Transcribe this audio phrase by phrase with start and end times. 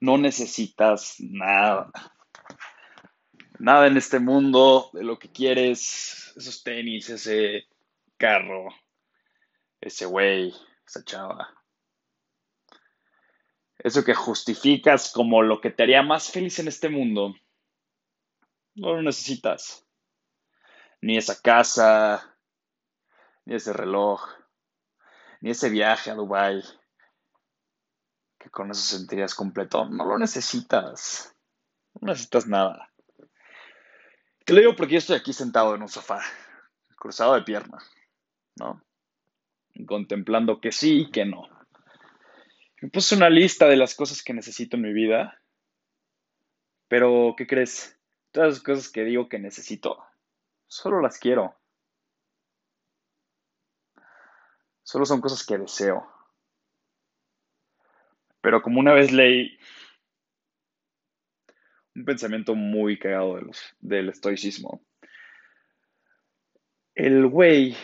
[0.00, 1.90] No necesitas nada.
[3.58, 7.66] Nada en este mundo de lo que quieres, esos tenis, ese
[8.18, 8.68] carro,
[9.80, 10.54] ese güey,
[10.86, 11.54] esa chava.
[13.78, 17.34] Eso que justificas como lo que te haría más feliz en este mundo,
[18.74, 19.86] no lo necesitas.
[21.00, 22.36] Ni esa casa,
[23.44, 24.20] ni ese reloj,
[25.40, 26.62] ni ese viaje a Dubai
[28.38, 29.88] que con eso sentirías completo.
[29.88, 31.34] No lo necesitas.
[32.00, 32.90] No necesitas nada.
[34.44, 36.20] Te lo digo porque yo estoy aquí sentado en un sofá,
[36.94, 37.78] cruzado de pierna,
[38.54, 38.80] ¿no?
[39.86, 41.48] Contemplando que sí y que no.
[42.80, 45.40] Me puse una lista de las cosas que necesito en mi vida,
[46.86, 47.98] pero ¿qué crees?
[48.30, 50.04] Todas las cosas que digo que necesito,
[50.68, 51.56] solo las quiero.
[54.84, 56.06] Solo son cosas que deseo.
[58.46, 59.58] Pero como una vez leí
[61.96, 63.40] un pensamiento muy cagado
[63.80, 64.86] del estoicismo,
[66.94, 67.76] el güey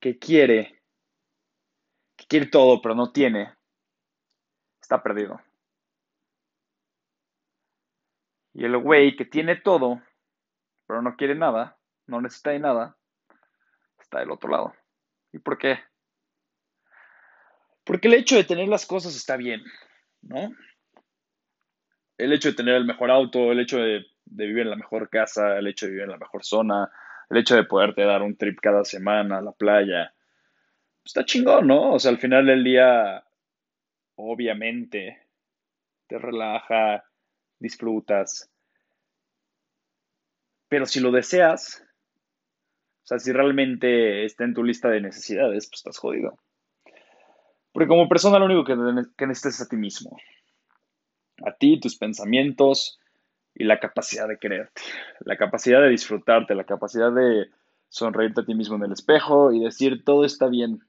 [0.00, 0.82] que quiere,
[2.16, 3.54] que quiere todo pero no tiene,
[4.80, 5.40] está perdido.
[8.54, 10.02] Y el güey que tiene todo,
[10.88, 12.96] pero no quiere nada, no necesita de nada,
[14.00, 14.74] está del otro lado.
[15.32, 15.91] ¿Y por qué?
[17.84, 19.62] Porque el hecho de tener las cosas está bien,
[20.22, 20.54] ¿no?
[22.16, 25.58] El hecho de tener el mejor auto, el hecho de, vivir en la mejor casa,
[25.58, 26.90] el hecho de vivir en la mejor zona,
[27.28, 30.14] el hecho de poderte dar un trip cada semana a la playa,
[31.04, 31.92] está chingón, ¿no?
[31.92, 33.24] O sea, al final del día,
[34.14, 35.26] obviamente,
[36.06, 37.04] te relaja,
[37.58, 38.48] disfrutas.
[40.68, 41.84] Pero si lo deseas,
[43.02, 46.38] o sea, si realmente está en tu lista de necesidades, pues estás jodido.
[47.72, 50.16] Porque como persona lo único que, necesitas es a ti mismo.
[51.44, 53.00] A ti, tus pensamientos
[53.54, 54.82] y la capacidad de quererte.
[55.20, 57.50] La capacidad de disfrutarte, la capacidad de
[57.88, 60.80] sonreírte a ti mismo en el espejo y decir todo está bien.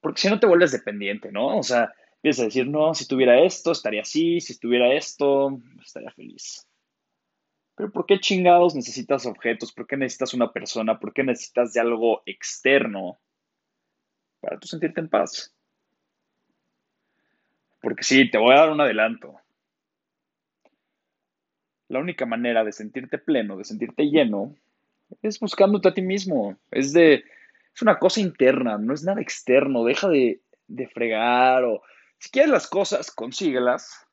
[0.00, 1.58] Porque si no te vuelves dependiente, ¿no?
[1.58, 6.10] O sea, empiezas a decir, no, si tuviera esto, estaría así, si tuviera esto, estaría
[6.12, 6.68] feliz.
[7.74, 9.72] Pero ¿por qué chingados necesitas objetos?
[9.72, 11.00] ¿Por qué necesitas una persona?
[11.00, 13.18] ¿Por qué necesitas de algo externo
[14.68, 15.54] sentirte en paz.
[17.80, 19.40] Porque sí, te voy a dar un adelanto.
[21.88, 24.56] La única manera de sentirte pleno, de sentirte lleno,
[25.22, 26.56] es buscándote a ti mismo.
[26.70, 27.24] Es de,
[27.74, 29.84] es una cosa interna, no es nada externo.
[29.84, 31.82] Deja de, de fregar o
[32.18, 34.06] si quieres las cosas, consíguelas.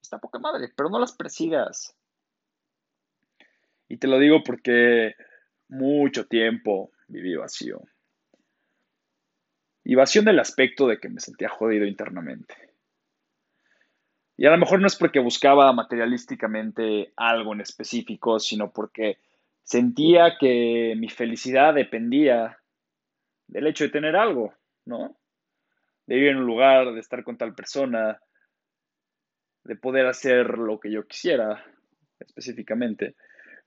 [0.00, 1.96] Está poca madre, pero no las persigas.
[3.88, 5.14] Y te lo digo porque
[5.68, 7.82] mucho tiempo viví vacío.
[9.84, 12.54] Y vacío en el aspecto de que me sentía jodido internamente.
[14.36, 19.18] Y a lo mejor no es porque buscaba materialísticamente algo en específico, sino porque
[19.62, 22.58] sentía que mi felicidad dependía
[23.46, 24.54] del hecho de tener algo,
[24.86, 25.16] ¿no?
[26.06, 28.18] De vivir en un lugar, de estar con tal persona,
[29.62, 31.64] de poder hacer lo que yo quisiera
[32.18, 33.14] específicamente.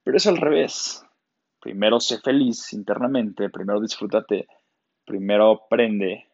[0.03, 1.03] Pero es al revés.
[1.59, 4.47] Primero sé feliz internamente, primero disfrútate
[5.07, 6.27] primero aprende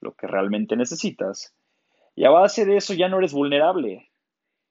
[0.00, 1.54] lo que realmente necesitas
[2.14, 4.10] y a base de eso ya no eres vulnerable.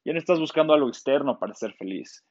[0.04, 2.26] Ya no estás buscando algo externo para ser feliz.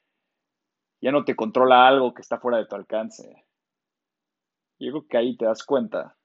[0.99, 3.45] Ya no te controla algo que está fuera de tu alcance.
[4.79, 6.17] Yo creo que ahí te das cuenta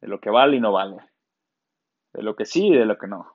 [0.00, 0.96] de lo que vale y no vale.
[2.12, 3.32] De lo que sí y de lo que no.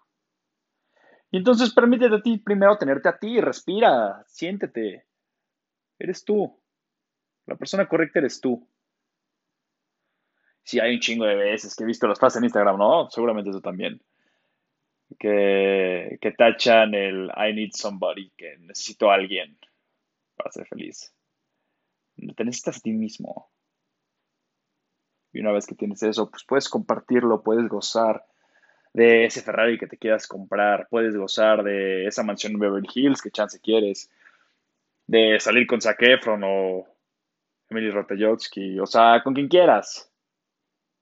[1.32, 5.06] Y entonces permítete a ti primero tenerte a ti, respira, siéntete.
[6.00, 6.60] Eres tú.
[7.46, 8.68] La persona correcta eres tú
[10.68, 13.10] sí hay un chingo de veces que he visto los pases en Instagram, ¿no?
[13.10, 14.02] Seguramente eso también.
[15.18, 19.58] Que, que tachan el I need somebody, que necesito a alguien
[20.36, 21.14] para ser feliz.
[22.36, 23.50] Te necesitas a ti mismo.
[25.32, 28.26] Y una vez que tienes eso, pues puedes compartirlo, puedes gozar
[28.92, 33.22] de ese Ferrari que te quieras comprar, puedes gozar de esa mansión en Beverly Hills
[33.22, 34.10] que chance quieres,
[35.06, 36.86] de salir con Zac Efron o
[37.70, 40.07] Emily Ratajkowski, o sea, con quien quieras.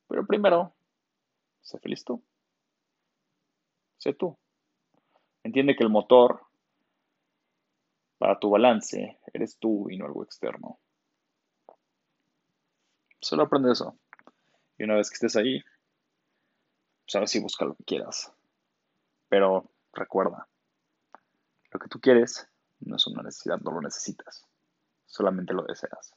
[0.08, 0.76] Pero primero,
[1.62, 2.24] sé feliz tú.
[3.98, 4.38] Sé tú.
[5.44, 6.42] Entiende que el motor
[8.18, 10.80] para tu balance eres tú y no algo externo.
[13.20, 13.98] Solo aprende eso.
[14.78, 15.62] Y una vez que estés ahí,
[17.06, 18.32] pues ahora sí busca lo que quieras.
[19.30, 20.48] Pero recuerda,
[21.72, 22.48] lo que tú quieres
[22.80, 24.46] no es una necesidad, no lo necesitas.
[25.06, 26.16] Solamente lo deseas.